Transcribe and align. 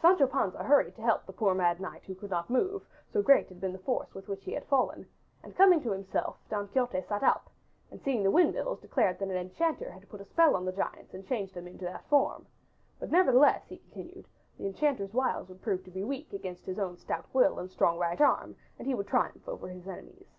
Sancho 0.00 0.26
Panza 0.26 0.62
hurried 0.62 0.94
to 0.96 1.02
help 1.02 1.26
the 1.26 1.34
poor 1.34 1.54
mad 1.54 1.80
knight 1.82 2.02
who 2.04 2.14
could 2.14 2.30
not 2.30 2.48
move, 2.48 2.86
so 3.12 3.20
great 3.20 3.46
had 3.50 3.60
been 3.60 3.74
the 3.74 3.78
force 3.78 4.14
with 4.14 4.26
which 4.26 4.42
he 4.44 4.52
had 4.52 4.64
fallen, 4.68 5.06
and 5.42 5.54
coming 5.54 5.82
to 5.82 5.90
himself 5.92 6.38
Don 6.48 6.66
Quixote 6.68 7.02
sat 7.02 7.22
up 7.22 7.50
and 7.90 8.00
seeing 8.00 8.22
the 8.22 8.30
windmills 8.30 8.80
declared 8.80 9.18
that 9.18 9.28
an 9.28 9.36
enchanter 9.36 9.90
had 9.90 10.08
put 10.08 10.22
a 10.22 10.24
spell 10.24 10.56
on 10.56 10.64
the 10.64 10.72
giants 10.72 11.12
and 11.12 11.26
changed 11.26 11.52
them 11.52 11.68
into 11.68 11.84
that 11.84 12.08
form, 12.08 12.46
but 12.98 13.10
nevertheless, 13.10 13.62
he 13.68 13.76
continued, 13.76 14.26
the 14.56 14.64
enchanter's 14.66 15.12
wiles 15.12 15.50
would 15.50 15.60
prove 15.60 15.84
to 15.84 15.90
be 15.90 16.02
weak 16.04 16.32
against 16.32 16.64
his 16.64 16.78
own 16.78 16.96
stout 16.96 17.26
will 17.34 17.58
and 17.58 17.70
strong 17.70 17.98
right 17.98 18.22
arm 18.22 18.56
and 18.78 18.88
he 18.88 18.94
would 18.94 19.08
triumph 19.08 19.46
over 19.46 19.68
his 19.68 19.86
enemies. 19.86 20.38